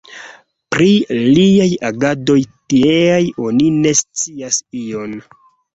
[0.75, 0.87] Pri
[1.35, 2.39] liaj agadoj
[2.75, 5.21] tieaj oni ne scias ion.